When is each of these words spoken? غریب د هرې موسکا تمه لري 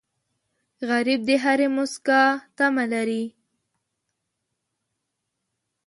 غریب 0.89 1.21
د 1.29 1.31
هرې 1.43 1.67
موسکا 1.75 2.21
تمه 2.57 2.85
لري 2.93 3.23